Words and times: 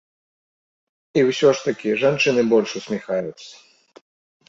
І 1.19 1.23
ўсё 1.27 1.47
ж 1.61 1.69
такі 1.69 1.89
жанчыны 2.07 2.41
больш 2.57 2.69
усміхаюцца. 2.83 3.53